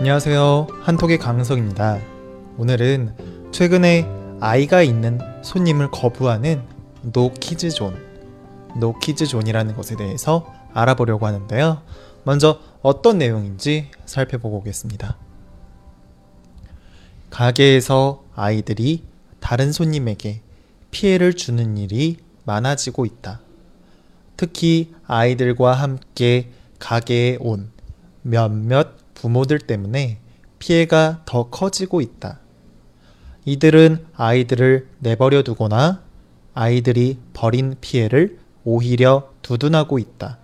안녕하세요. 0.00 0.68
한톡의 0.80 1.18
강석입니다. 1.18 1.98
오늘은 2.56 3.50
최근에 3.52 4.08
아이가 4.40 4.80
있는 4.80 5.18
손님을 5.42 5.90
거부하는 5.90 6.62
노키즈존, 7.02 8.02
노키즈존이라는 8.80 9.76
것에 9.76 9.96
대해서 9.96 10.50
알아보려고 10.72 11.26
하는데요. 11.26 11.82
먼저 12.24 12.60
어떤 12.80 13.18
내용인지 13.18 13.90
살펴보고 14.06 14.56
오겠습니다. 14.60 15.18
가게에서 17.28 18.24
아이들이 18.34 19.04
다른 19.38 19.70
손님에게 19.70 20.40
피해를 20.92 21.34
주는 21.34 21.76
일이 21.76 22.16
많아지고 22.46 23.04
있다. 23.04 23.42
특히 24.38 24.94
아이들과 25.06 25.74
함께 25.74 26.48
가게에 26.78 27.36
온 27.38 27.70
몇몇 28.22 28.99
부모들 29.20 29.58
때문에 29.58 30.18
피해가 30.58 31.22
더 31.26 31.50
커지고 31.50 32.00
있다. 32.00 32.38
이들은 33.44 34.06
아이들을 34.16 34.88
내버려 34.98 35.42
두거나 35.42 36.02
아이들이 36.54 37.18
버린 37.34 37.76
피해를 37.80 38.38
오히려 38.64 39.30
두둔하고 39.42 39.98
있다. 39.98 40.38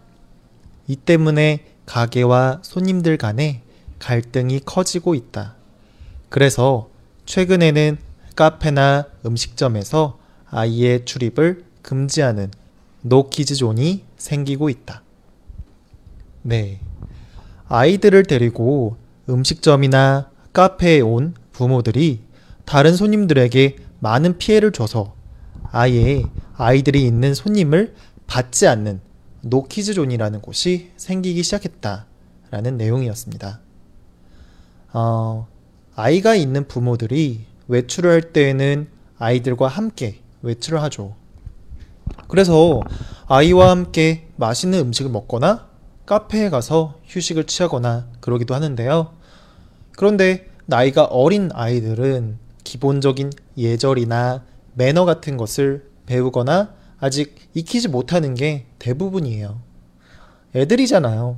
이 0.89 0.97
때문에 0.97 1.65
가게와 1.87 2.61
손님들 2.63 3.17
간에 3.17 3.63
갈등이 3.99 4.61
커지고 4.67 5.15
있다. 5.15 5.55
그래서 6.29 6.91
최근에는 7.25 7.97
카페나 8.35 9.07
음식점에서 9.25 10.19
아이의 10.51 11.07
출입을 11.07 11.65
금지하는 11.81 12.51
노키즈존이 13.03 14.05
생기고 14.19 14.69
있다. 14.69 15.03
네. 16.43 16.81
아이들을 17.69 18.25
데리고 18.25 18.97
음식점이나 19.29 20.31
카페에 20.53 21.01
온 21.01 21.35
부모들이 21.53 22.21
다른 22.65 22.97
손님들에게 22.97 23.77
많은 24.01 24.39
피해를 24.39 24.73
줘서 24.73 25.15
아예 25.71 26.25
아이들이 26.57 27.07
있는 27.07 27.35
손님을 27.35 27.95
받지 28.27 28.67
않는 28.67 29.01
노키즈존이라는 29.43 30.41
곳이 30.41 30.91
생기기 30.97 31.43
시작했다라는 31.43 32.77
내용이었습니다. 32.77 33.61
어, 34.93 35.47
아이가 35.95 36.35
있는 36.35 36.67
부모들이 36.67 37.45
외출을 37.69 38.11
할 38.11 38.33
때에는 38.33 38.89
아이들과 39.19 39.69
함께 39.69 40.21
외출을 40.43 40.83
하죠. 40.83 41.15
그래서 42.29 42.81
아이와 43.27 43.71
함께 43.71 44.29
맛있는 44.37 44.79
음식을 44.79 45.11
먹거나 45.11 45.69
카페에 46.07 46.51
가서 46.51 46.99
휴식을 47.05 47.45
취하거나 47.45 48.09
그러기도 48.21 48.55
하는데요. 48.55 49.13
그런데 49.97 50.49
나이가 50.67 51.05
어린 51.05 51.51
아이들은 51.53 52.39
기본적인 52.65 53.33
예절이나 53.59 54.45
매너 54.75 55.05
같은 55.05 55.37
것을 55.37 55.89
배우거나 56.07 56.75
아직 56.99 57.35
익히지 57.55 57.89
못하는 57.89 58.35
게 58.35 58.67
대부분이에요. 58.79 59.61
애들이잖아요. 60.55 61.37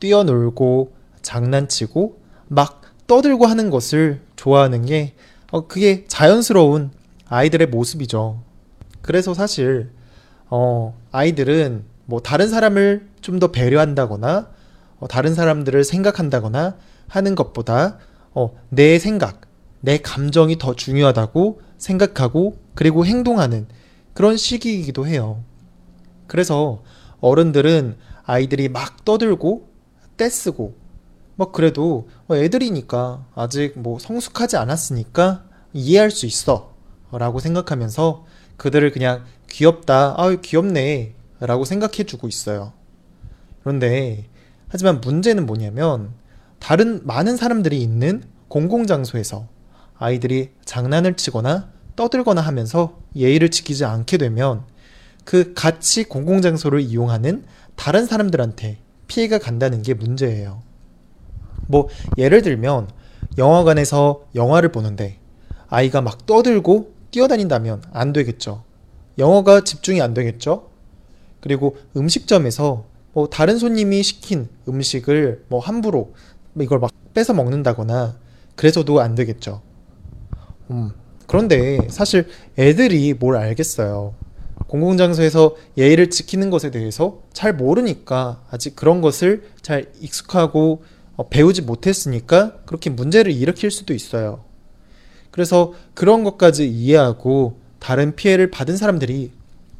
뛰어놀고 0.00 0.92
장난치고 1.22 2.20
막 2.48 2.82
떠들고 3.06 3.46
하는 3.46 3.70
것을 3.70 4.20
좋아하는 4.36 4.84
게 4.84 5.14
어, 5.50 5.66
그게 5.66 6.04
자연스러운 6.08 6.90
아이들의 7.28 7.68
모습이죠. 7.68 8.42
그래서 9.00 9.34
사실 9.34 9.90
어, 10.48 10.98
아이들은 11.12 11.84
뭐 12.06 12.20
다른 12.20 12.48
사람을 12.48 13.11
좀 13.22 13.38
더 13.38 13.50
배려한다거나 13.50 14.50
어, 14.98 15.08
다른 15.08 15.34
사람들을 15.34 15.82
생각한다거나 15.84 16.76
하는 17.08 17.34
것보다 17.34 17.98
어, 18.34 18.54
내 18.68 18.98
생각, 18.98 19.42
내 19.80 19.98
감정이 19.98 20.58
더 20.58 20.74
중요하다고 20.74 21.60
생각하고 21.78 22.58
그리고 22.74 23.04
행동하는 23.06 23.66
그런 24.14 24.36
시기이기도 24.36 25.06
해요. 25.06 25.42
그래서 26.26 26.82
어른들은 27.20 27.96
아이들이 28.24 28.68
막 28.68 29.04
떠들고 29.04 29.68
떼쓰고 30.16 30.76
뭐 31.34 31.50
그래도 31.50 32.08
애들이니까 32.30 33.26
아직 33.34 33.78
뭐 33.78 33.98
성숙하지 33.98 34.56
않았으니까 34.56 35.44
이해할 35.72 36.10
수 36.10 36.26
있어 36.26 36.74
라고 37.10 37.40
생각하면서 37.40 38.24
그들을 38.56 38.92
그냥 38.92 39.24
귀엽다, 39.50 40.14
아유 40.16 40.40
귀엽네 40.40 41.14
라고 41.40 41.64
생각해 41.64 42.04
주고 42.04 42.28
있어요. 42.28 42.72
그런데 43.62 44.24
하지만 44.68 45.00
문제는 45.00 45.46
뭐냐면 45.46 46.10
다른 46.58 47.00
많은 47.04 47.36
사람들이 47.36 47.80
있는 47.80 48.22
공공장소에서 48.48 49.48
아이들이 49.98 50.50
장난을 50.64 51.16
치거나 51.16 51.70
떠들거나 51.96 52.40
하면서 52.40 52.98
예의를 53.14 53.50
지키지 53.50 53.84
않게 53.84 54.16
되면 54.18 54.64
그 55.24 55.54
같이 55.54 56.04
공공장소를 56.04 56.80
이용하는 56.80 57.44
다른 57.76 58.06
사람들한테 58.06 58.78
피해가 59.06 59.38
간다는 59.38 59.82
게 59.82 59.94
문제예요. 59.94 60.62
뭐 61.66 61.88
예를 62.18 62.42
들면 62.42 62.88
영화관에서 63.38 64.26
영화를 64.34 64.70
보는데 64.72 65.18
아이가 65.68 66.00
막 66.00 66.26
떠들고 66.26 66.92
뛰어다닌다면 67.10 67.82
안 67.92 68.12
되겠죠. 68.12 68.64
영어가 69.18 69.62
집중이 69.64 70.00
안 70.00 70.14
되겠죠. 70.14 70.70
그리고 71.40 71.76
음식점에서 71.96 72.84
뭐 73.12 73.28
다른 73.28 73.58
손님이 73.58 74.02
시킨 74.02 74.48
음식을 74.68 75.44
뭐 75.48 75.60
함부로 75.60 76.14
이걸 76.58 76.78
막 76.78 76.90
뺏어 77.14 77.34
먹는다거나 77.34 78.16
그래서도 78.56 79.00
안 79.00 79.14
되겠죠. 79.14 79.60
음, 80.70 80.90
그런데 81.26 81.78
사실 81.88 82.26
애들이 82.58 83.14
뭘 83.14 83.36
알겠어요. 83.36 84.14
공공장소에서 84.66 85.56
예의를 85.76 86.08
지키는 86.10 86.50
것에 86.50 86.70
대해서 86.70 87.20
잘 87.32 87.54
모르니까 87.54 88.42
아직 88.50 88.76
그런 88.76 89.00
것을 89.02 89.50
잘 89.60 89.90
익숙하고 90.00 90.82
어, 91.16 91.28
배우지 91.28 91.62
못했으니까 91.62 92.56
그렇게 92.64 92.88
문제를 92.88 93.32
일으킬 93.32 93.70
수도 93.70 93.92
있어요. 93.92 94.44
그래서 95.30 95.72
그런 95.94 96.24
것까지 96.24 96.68
이해하고 96.68 97.58
다른 97.78 98.14
피해를 98.14 98.50
받은 98.50 98.76
사람들이 98.76 99.32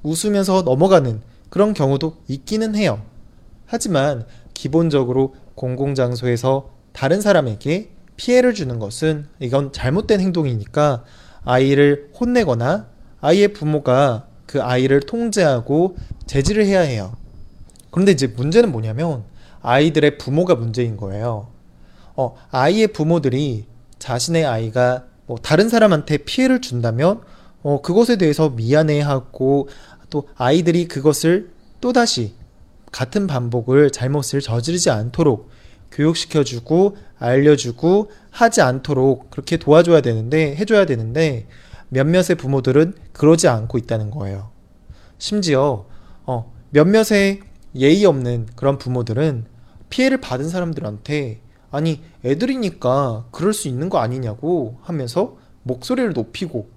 웃으면서 0.02 0.62
넘어가는 0.62 1.20
그런 1.48 1.72
경우도 1.74 2.16
있기는 2.28 2.74
해요. 2.74 3.00
하지만 3.72 4.26
기본적으로 4.52 5.34
공공장소에서 5.54 6.68
다른 6.92 7.22
사람에게 7.22 7.88
피해를 8.16 8.52
주는 8.52 8.78
것은 8.78 9.28
이건 9.40 9.72
잘못된 9.72 10.20
행동이니까 10.20 11.04
아이를 11.46 12.10
혼내거나 12.20 12.88
아이의 13.22 13.54
부모가 13.54 14.26
그 14.44 14.62
아이를 14.62 15.00
통제하고 15.00 15.96
제지를 16.26 16.66
해야 16.66 16.80
해요. 16.80 17.16
그런데 17.90 18.12
이제 18.12 18.26
문제는 18.26 18.70
뭐냐면 18.70 19.24
아이들의 19.62 20.18
부모가 20.18 20.54
문제인 20.54 20.98
거예요. 20.98 21.48
어, 22.14 22.34
아이의 22.50 22.88
부모들이 22.88 23.64
자신의 23.98 24.44
아이가 24.44 25.06
뭐 25.24 25.38
다른 25.38 25.70
사람한테 25.70 26.18
피해를 26.18 26.60
준다면 26.60 27.22
어, 27.62 27.80
그것에 27.80 28.16
대해서 28.16 28.50
미안해하고 28.50 29.70
또 30.10 30.28
아이들이 30.36 30.88
그것을 30.88 31.52
또다시 31.80 32.34
같은 32.92 33.26
반복을 33.26 33.90
잘못을 33.90 34.40
저지르지 34.40 34.90
않도록 34.90 35.50
교육시켜주고 35.90 36.96
알려주고 37.18 38.10
하지 38.30 38.60
않도록 38.60 39.30
그렇게 39.30 39.56
도와줘야 39.56 40.00
되는데 40.00 40.54
해줘야 40.56 40.86
되는데 40.86 41.46
몇몇의 41.88 42.36
부모들은 42.38 42.94
그러지 43.12 43.48
않고 43.48 43.78
있다는 43.78 44.10
거예요. 44.10 44.50
심지어 45.18 45.86
어, 46.24 46.52
몇몇의 46.70 47.40
예의 47.76 48.04
없는 48.04 48.48
그런 48.56 48.78
부모들은 48.78 49.46
피해를 49.90 50.20
받은 50.20 50.48
사람들한테 50.48 51.40
아니 51.70 52.02
애들이니까 52.24 53.26
그럴 53.30 53.52
수 53.52 53.68
있는 53.68 53.88
거 53.88 53.98
아니냐고 53.98 54.78
하면서 54.82 55.36
목소리를 55.62 56.12
높이고 56.12 56.70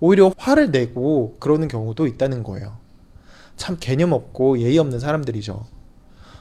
오히려 0.00 0.32
화를 0.36 0.70
내고 0.70 1.36
그러는 1.38 1.68
경우도 1.68 2.06
있다는 2.06 2.42
거예요. 2.42 2.81
참 3.62 3.76
개념 3.78 4.10
없고 4.10 4.58
예의 4.58 4.76
없는 4.78 4.98
사람들이죠. 4.98 5.64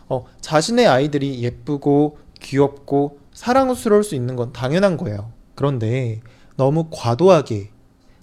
어, 0.09 0.25
자신의 0.41 0.87
아이들이 0.87 1.43
예쁘고 1.43 2.17
귀엽고 2.39 3.19
사랑스러울 3.31 4.03
수 4.03 4.15
있는 4.15 4.35
건 4.35 4.51
당연한 4.51 4.97
거예요. 4.97 5.31
그런데 5.53 6.21
너무 6.57 6.87
과도하게 6.89 7.69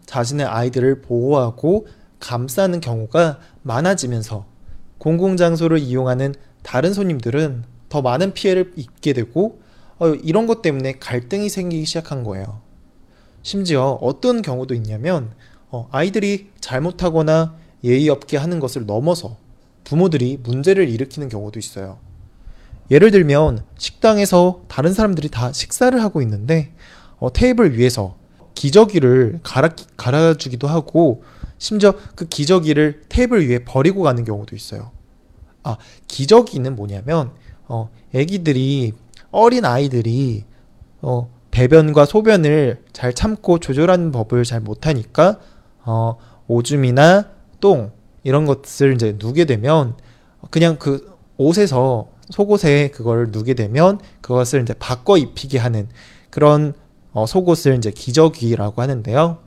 자신의 0.04 0.46
아이들을 0.46 1.02
보호하고 1.02 1.86
감싸는 2.18 2.80
경우가 2.80 3.38
많아지면서 3.62 4.46
공공장소를 4.98 5.78
이용하는 5.78 6.34
다른 6.64 6.92
손님들은 6.92 7.62
더 7.88 8.02
많은 8.02 8.32
피해를 8.32 8.72
입게 8.74 9.12
되고 9.12 9.60
어, 10.00 10.08
이런 10.08 10.48
것 10.48 10.60
때문에 10.60 10.94
갈등이 10.94 11.48
생기기 11.48 11.84
시작한 11.84 12.24
거예요. 12.24 12.62
심지어 13.42 13.96
어떤 14.00 14.42
경우도 14.42 14.74
있냐면 14.74 15.30
어, 15.70 15.88
아이들이 15.92 16.50
잘못하거나 16.60 17.67
예의 17.84 18.08
없게 18.08 18.36
하는 18.36 18.60
것을 18.60 18.86
넘어서 18.86 19.36
부모들이 19.84 20.38
문제를 20.42 20.88
일으키는 20.88 21.28
경우도 21.28 21.58
있어요. 21.58 21.98
예를 22.90 23.10
들면 23.10 23.64
식당에서 23.76 24.62
다른 24.68 24.92
사람들이 24.92 25.28
다 25.28 25.52
식사를 25.52 26.00
하고 26.02 26.22
있는데 26.22 26.72
어, 27.18 27.32
테이블 27.32 27.76
위에서 27.78 28.16
기저귀를 28.54 29.40
갈아, 29.42 29.70
갈아주기도 29.96 30.66
하고 30.66 31.22
심지어 31.58 31.92
그 32.14 32.26
기저귀를 32.26 33.02
테이블 33.08 33.48
위에 33.48 33.60
버리고 33.64 34.02
가는 34.02 34.24
경우도 34.24 34.56
있어요. 34.56 34.90
아, 35.62 35.76
기저귀는 36.06 36.76
뭐냐면 36.76 37.32
어, 37.66 37.90
애기들이 38.14 38.92
어린 39.30 39.64
아이들이 39.64 40.44
어, 41.02 41.30
배변과 41.50 42.04
소변을 42.04 42.84
잘 42.92 43.12
참고 43.12 43.58
조절하는 43.58 44.12
법을 44.12 44.44
잘 44.44 44.60
못하니까 44.60 45.38
어, 45.84 46.16
오줌이나 46.46 47.37
똥 47.60 47.92
이런 48.24 48.46
것을 48.46 48.94
이제 48.94 49.16
누게 49.18 49.44
되면 49.44 49.94
그냥 50.50 50.76
그 50.78 51.16
옷에서 51.36 52.08
속옷에 52.30 52.88
그걸 52.88 53.28
누게 53.30 53.54
되면 53.54 53.98
그것을 54.20 54.62
이제 54.62 54.74
바꿔 54.74 55.16
입히게 55.16 55.58
하는 55.58 55.88
그런 56.30 56.74
어, 57.12 57.26
속옷을 57.26 57.76
이제 57.76 57.90
기저귀라고 57.90 58.82
하는데요. 58.82 59.38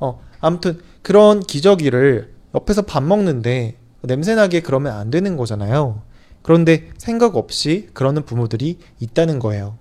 어, 0.00 0.20
아무튼 0.40 0.80
그런 1.02 1.40
기저귀를 1.40 2.34
옆에서 2.54 2.82
밥 2.82 3.02
먹는데 3.02 3.76
냄새나게 4.02 4.60
그러면 4.60 4.94
안 4.94 5.10
되는 5.10 5.36
거잖아요. 5.36 6.02
그런데 6.42 6.90
생각 6.98 7.36
없이 7.36 7.88
그러는 7.92 8.24
부모들이 8.24 8.78
있다는 9.00 9.38
거예요. 9.38 9.78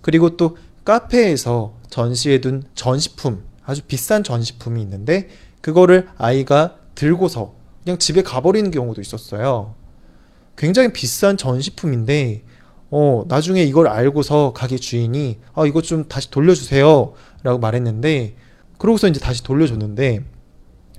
그리고 0.00 0.36
또 0.36 0.56
카페에서 0.84 1.74
전시해둔 1.90 2.62
전시품, 2.74 3.44
아주 3.64 3.82
비싼 3.82 4.22
전시품이 4.22 4.80
있는데 4.82 5.28
그거를 5.60 6.08
아이가 6.16 6.76
들고서 6.96 7.54
그냥 7.84 7.98
집에 7.98 8.22
가버리는 8.22 8.72
경우도 8.72 9.00
있었어요. 9.00 9.74
굉장히 10.56 10.92
비싼 10.92 11.36
전시품인데 11.36 12.42
어, 12.90 13.24
나중에 13.28 13.62
이걸 13.62 13.86
알고서 13.86 14.52
가게 14.52 14.76
주인이 14.76 15.38
아, 15.54 15.66
이거 15.66 15.82
좀 15.82 16.08
다시 16.08 16.30
돌려주세요. 16.30 17.12
라고 17.44 17.58
말했는데 17.60 18.34
그러고서 18.78 19.06
이제 19.06 19.20
다시 19.20 19.44
돌려줬는데 19.44 20.24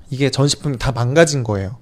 이게 0.09 0.29
전시품이 0.29 0.77
다 0.77 0.94
망가진 0.94 1.44
거예요. 1.44 1.77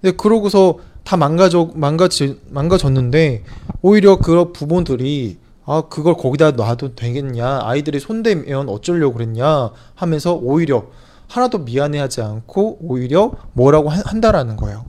근데 0.00 0.16
그러고서 0.16 0.78
다 1.04 1.16
망가져 1.16 1.70
망가지 1.74 2.40
망가졌는데 2.50 3.44
오히려 3.82 4.16
그 4.18 4.52
부모들이 4.52 5.38
아 5.64 5.82
그걸 5.88 6.14
거기다 6.14 6.52
놔도 6.52 6.96
되겠냐 6.96 7.60
아이들이 7.62 8.00
손대면 8.00 8.68
어쩌려고 8.68 9.14
그랬냐 9.14 9.70
하면서 9.94 10.34
오히려 10.34 10.86
하나도 11.32 11.58
미안해하지 11.60 12.20
않고 12.20 12.78
오히려 12.82 13.32
뭐라고 13.54 13.88
한- 13.88 14.02
한다라는 14.04 14.56
거예요. 14.56 14.84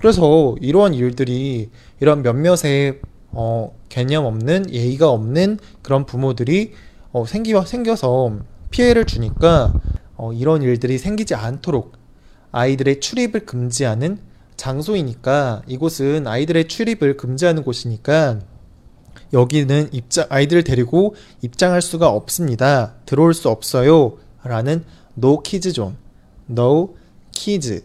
그래서 0.00 0.56
이러한 0.60 0.94
일들이 0.94 1.70
이런 2.00 2.22
몇몇의 2.22 3.00
어, 3.30 3.72
개념 3.88 4.24
없는 4.24 4.72
예의가 4.72 5.08
없는 5.08 5.60
그런 5.82 6.04
부모들이 6.04 6.72
어, 7.12 7.24
생기 7.26 7.54
생겨서 7.64 8.38
피해를 8.70 9.04
주니까 9.04 9.72
어, 10.16 10.32
이런 10.32 10.62
일들이 10.62 10.98
생기지 10.98 11.36
않도록 11.36 11.92
아이들의 12.50 12.98
출입을 13.00 13.46
금지하는 13.46 14.18
장소이니까 14.56 15.62
이곳은 15.68 16.26
아이들의 16.26 16.66
출입을 16.66 17.16
금지하는 17.16 17.62
곳이니까 17.62 18.40
여기는 19.32 19.90
입장 19.92 20.26
아이들을 20.28 20.64
데리고 20.64 21.14
입장할 21.40 21.80
수가 21.80 22.08
없습니다. 22.08 22.94
들어올 23.06 23.32
수 23.32 23.48
없어요. 23.48 24.18
라는 24.44 24.84
no 25.16 25.40
kids 25.42 25.72
zone, 25.72 25.96
no 26.50 26.94
kids 27.32 27.84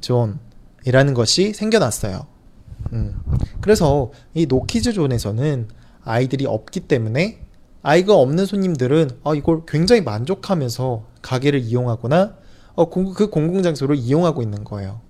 zone이라는 0.00 1.14
것이 1.14 1.52
생겨났어요. 1.52 2.26
음. 2.92 3.20
그래서 3.60 4.12
이 4.34 4.46
노키즈 4.46 4.92
존에서는 4.92 5.68
아이들이 6.04 6.46
없기 6.46 6.80
때문에 6.80 7.40
아이가 7.82 8.14
없는 8.14 8.46
손님들은 8.46 9.10
아, 9.24 9.34
이걸 9.34 9.62
굉장히 9.66 10.02
만족하면서 10.02 11.04
가게를 11.22 11.60
이용하거나 11.60 12.36
어, 12.74 12.88
공- 12.90 13.12
그 13.12 13.30
공공 13.30 13.62
장소를 13.62 13.96
이용하고 13.96 14.42
있는 14.42 14.64
거예요. 14.64 15.00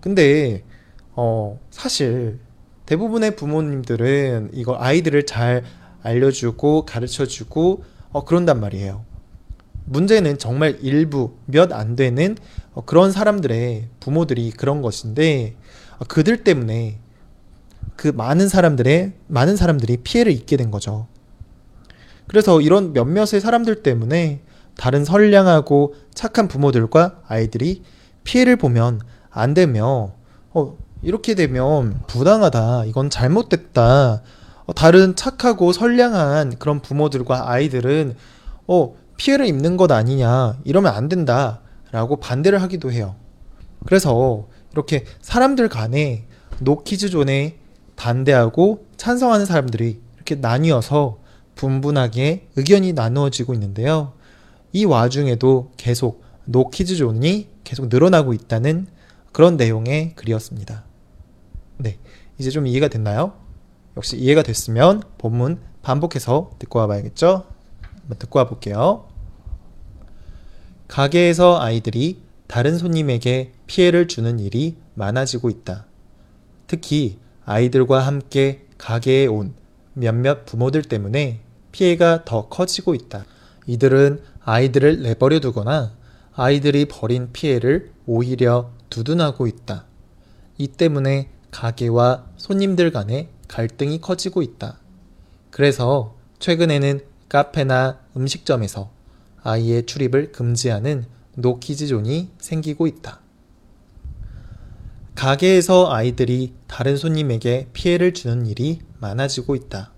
근데 0.00 0.64
어, 1.12 1.60
사실 1.70 2.40
대부분의 2.86 3.36
부모님들은 3.36 4.50
이거 4.52 4.76
아이들을 4.78 5.26
잘 5.26 5.62
알려주고 6.02 6.84
가르쳐주고 6.86 7.84
어, 8.12 8.24
그런단 8.24 8.60
말이에요. 8.60 9.04
문제는 9.86 10.38
정말 10.38 10.78
일부 10.80 11.34
몇 11.46 11.72
안 11.72 11.96
되는 11.96 12.36
어, 12.72 12.84
그런 12.84 13.12
사람들의 13.12 13.88
부모들이 14.00 14.50
그런 14.52 14.82
것인데 14.82 15.56
어, 15.98 16.04
그들 16.08 16.44
때문에 16.44 16.98
그 17.96 18.08
많은 18.08 18.48
사람들의 18.48 19.12
많은 19.28 19.56
사람들이 19.56 19.98
피해를 19.98 20.32
입게 20.32 20.56
된 20.56 20.70
거죠. 20.70 21.06
그래서 22.26 22.60
이런 22.60 22.92
몇몇의 22.92 23.40
사람들 23.40 23.82
때문에 23.82 24.40
다른 24.76 25.04
선량하고 25.04 25.94
착한 26.14 26.48
부모들과 26.48 27.20
아이들이 27.28 27.82
피해를 28.24 28.56
보면 28.56 29.00
안 29.30 29.54
되며 29.54 30.12
어, 30.50 30.76
이렇게 31.02 31.34
되면 31.34 32.00
부당하다. 32.06 32.86
이건 32.86 33.10
잘못됐다. 33.10 34.22
어, 34.66 34.72
다른 34.74 35.14
착하고 35.14 35.72
선량한 35.72 36.58
그런 36.58 36.80
부모들과 36.80 37.50
아이들은 37.50 38.16
어, 38.66 38.94
피해를 39.16 39.46
입는 39.46 39.76
것 39.76 39.90
아니냐. 39.90 40.58
이러면 40.64 40.92
안 40.94 41.08
된다. 41.08 41.60
라고 41.90 42.16
반대를 42.16 42.60
하기도 42.60 42.90
해요. 42.90 43.14
그래서 43.86 44.48
이렇게 44.72 45.04
사람들 45.20 45.68
간에 45.68 46.26
노키즈 46.60 47.10
존에 47.10 47.58
반대하고 47.96 48.86
찬성하는 48.96 49.46
사람들이 49.46 50.00
이렇게 50.16 50.34
나뉘어서 50.34 51.18
분분하게 51.54 52.48
의견이 52.56 52.92
나누어지고 52.94 53.54
있는데요. 53.54 54.12
이 54.72 54.84
와중에도 54.84 55.70
계속 55.76 56.24
노키즈 56.46 56.96
존이 56.96 57.48
계속 57.62 57.88
늘어나고 57.88 58.32
있다는 58.32 58.88
그런 59.32 59.56
내용의 59.56 60.14
글이었습니다. 60.16 60.84
네. 61.78 61.98
이제 62.38 62.50
좀 62.50 62.66
이해가 62.66 62.88
됐나요? 62.88 63.34
역시 63.96 64.16
이해가 64.16 64.42
됐으면 64.42 65.02
본문 65.18 65.60
반복해서 65.82 66.50
듣고 66.58 66.80
와봐야겠죠? 66.80 67.44
한번 68.00 68.18
듣고 68.18 68.40
와볼게요. 68.40 69.06
가게에서 70.88 71.60
아이들이 71.60 72.18
다른 72.46 72.78
손님에게 72.78 73.52
피해를 73.66 74.06
주는 74.06 74.38
일이 74.38 74.76
많아지고 74.94 75.50
있다. 75.50 75.86
특히 76.66 77.18
아이들과 77.44 78.00
함께 78.00 78.66
가게에 78.78 79.26
온 79.26 79.54
몇몇 79.94 80.44
부모들 80.44 80.82
때문에 80.82 81.40
피해가 81.72 82.24
더 82.24 82.48
커지고 82.48 82.94
있다. 82.94 83.24
이들은 83.66 84.20
아이들을 84.44 85.02
내버려 85.02 85.40
두거나 85.40 85.92
아이들이 86.34 86.86
벌인 86.86 87.32
피해를 87.32 87.92
오히려 88.06 88.70
두둔하고 88.90 89.46
있다. 89.46 89.86
이 90.58 90.68
때문에 90.68 91.30
가게와 91.50 92.26
손님들 92.36 92.90
간의 92.90 93.28
갈등이 93.48 94.00
커지고 94.00 94.42
있다. 94.42 94.78
그래서 95.50 96.16
최근에는 96.40 97.00
카페나 97.28 98.00
음식점에서 98.16 98.90
아이의 99.44 99.86
출입을 99.86 100.32
금지하는 100.32 101.04
노키즈 101.36 101.86
존이 101.86 102.30
생기고 102.38 102.86
있다. 102.86 103.20
가게에서 105.14 105.92
아이들이 105.92 106.54
다른 106.66 106.96
손님에게 106.96 107.68
피해를 107.72 108.14
주는 108.14 108.46
일이 108.46 108.80
많아지고 108.98 109.54
있다. 109.54 109.92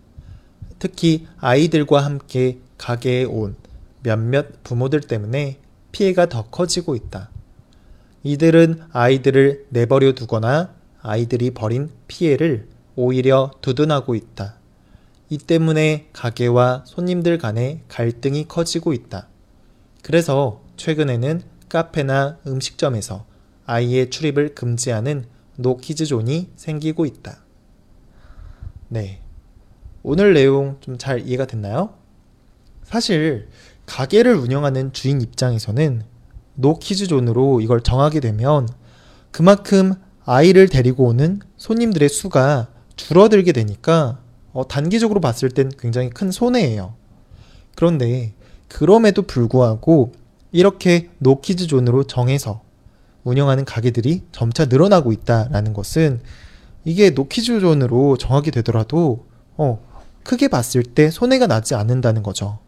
특히 0.79 1.27
아이들과 1.39 2.05
함께 2.05 2.59
가게에 2.77 3.25
온 3.25 3.57
몇몇 4.03 4.63
부모들 4.63 5.01
때문에 5.01 5.59
피해가 5.93 6.29
더 6.29 6.43
커지고 6.51 6.95
있다. 6.95 7.31
이들은 8.25 8.83
아이들을 8.93 9.67
내버려 9.71 10.13
두거나 10.13 10.75
아이들이 11.01 11.53
벌인 11.53 11.91
피해를 12.09 12.69
오히려 12.97 13.53
두둔하고 13.63 14.15
있다. 14.15 14.57
이 15.29 15.39
때문에 15.39 16.09
가게와 16.13 16.85
손님들 16.87 17.39
간의 17.39 17.81
갈등이 17.89 18.49
커지고 18.49 18.93
있다. 18.93 19.29
그래서 20.07 20.63
최근에는 20.77 21.43
카페나 21.69 22.39
음식점에서 22.47 23.27
아이의 23.65 24.11
출입을 24.11 24.55
금지하는 24.55 25.25
노키즈 25.57 26.07
존이 26.07 26.51
생기고 26.55 27.07
있다. 27.07 27.39
네. 28.87 29.21
오늘 30.05 30.33
내용 30.33 30.77
좀 30.81 30.97
잘 30.97 31.27
이해가 31.27 31.49
됐나요? 31.49 31.95
사실 32.85 33.49
가게를 33.87 34.37
운영하는 34.37 34.93
주인 34.93 35.21
입장에서는 35.21 36.05
노키즈 36.55 37.09
존으로 37.09 37.61
이걸 37.61 37.81
정하게 37.81 38.21
되면 38.21 38.69
그만큼 39.33 39.93
아이를 40.25 40.69
데리고 40.69 41.07
오는 41.07 41.41
손님들의 41.57 42.09
수가 42.11 42.69
줄어들게 42.95 43.51
되니까 43.51 44.21
어, 44.53 44.69
단기적으로 44.69 45.21
봤을 45.21 45.51
땐 45.51 45.69
굉장히 45.77 46.11
큰 46.11 46.31
손해예요. 46.31 46.95
그런데 47.75 48.37
그럼에도 48.69 49.23
불구하고 49.23 50.13
이렇게 50.53 51.11
노키즈 51.19 51.67
존으로 51.67 52.05
정해서 52.05 52.63
운영하는 53.25 53.65
가게들이 53.65 54.23
점차 54.33 54.67
늘어나고 54.67 55.13
있다라는 55.13 55.73
것은 55.73 56.21
이게 56.85 57.11
노키즈 57.11 57.61
존으로 57.61 58.17
정하게 58.17 58.51
되더라도 58.53 59.27
어, 59.57 59.85
크게 60.23 60.49
봤을 60.49 60.83
때 60.83 61.11
손해가 61.11 61.47
나지 61.47 61.75
않는다는 61.75 62.23
거죠. 62.23 62.59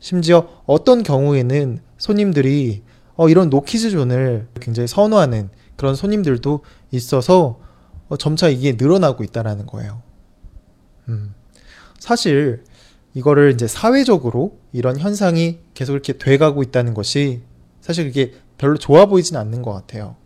심지어 0.00 0.48
어떤 0.66 1.04
경우에는 1.04 1.80
손님들이 1.96 2.82
어, 3.14 3.28
이런 3.28 3.50
노키즈 3.50 3.90
존을 3.90 4.48
굉장히 4.60 4.88
선호하는 4.88 5.50
그런 5.76 5.94
손님들도 5.94 6.60
있어서 6.90 7.60
어, 8.08 8.16
점차 8.16 8.48
이게 8.48 8.72
늘어나고 8.72 9.22
있다라는 9.22 9.66
거예요. 9.66 10.02
음, 11.08 11.34
사실 11.98 12.64
이거를 13.14 13.52
이제 13.52 13.68
사회적으로 13.68 14.58
이런 14.72 14.98
현상이 14.98 15.58
계속 15.74 15.92
이렇게 15.92 16.14
돼가고 16.14 16.62
있다는 16.62 16.94
것이 16.94 17.42
사실 17.80 18.06
그게 18.06 18.34
별로 18.58 18.76
좋아 18.76 19.06
보이진 19.06 19.36
않는 19.36 19.62
것 19.62 19.72
같아요. 19.72 20.16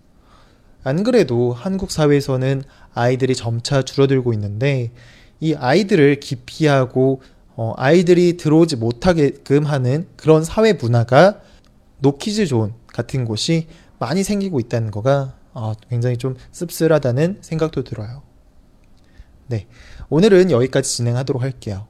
안 0.84 1.02
그래도 1.02 1.52
한국 1.52 1.90
사회에서는 1.90 2.62
아이들이 2.94 3.34
점차 3.34 3.82
줄어들고 3.82 4.32
있는데 4.34 4.92
이 5.40 5.54
아이들을 5.54 6.20
기피하고 6.20 7.22
어, 7.56 7.72
아이들이 7.76 8.36
들어오지 8.36 8.76
못하게끔 8.76 9.64
하는 9.64 10.06
그런 10.16 10.44
사회 10.44 10.74
문화가 10.74 11.40
노키즈 11.98 12.46
존 12.46 12.74
같은 12.88 13.24
곳이 13.24 13.66
많이 13.98 14.22
생기고 14.22 14.60
있다는 14.60 14.90
거가 14.90 15.34
어, 15.54 15.72
굉장히 15.88 16.18
좀 16.18 16.36
씁쓸하다는 16.52 17.38
생각도 17.40 17.82
들어요. 17.82 18.22
네, 19.46 19.66
오늘은 20.10 20.50
여기까지 20.50 20.96
진행하도록 20.96 21.42
할게요. 21.42 21.88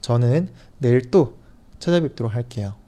저는 0.00 0.48
내일 0.78 1.10
또 1.10 1.41
찾아뵙도록 1.82 2.34
할게요. 2.34 2.81